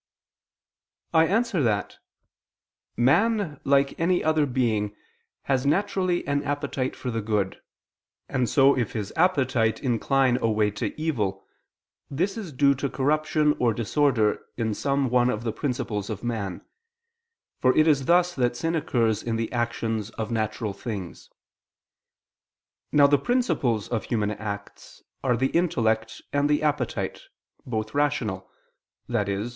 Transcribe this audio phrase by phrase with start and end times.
[1.13, 1.99] I answer that,
[2.97, 4.95] Man like any other being
[5.43, 7.61] has naturally an appetite for the good;
[8.27, 11.45] and so if his appetite incline away to evil,
[12.09, 16.65] this is due to corruption or disorder in some one of the principles of man:
[17.59, 21.29] for it is thus that sin occurs in the actions of natural things.
[22.91, 27.21] Now the principles of human acts are the intellect, and the appetite,
[27.67, 28.49] both rational
[29.07, 29.45] (i.e.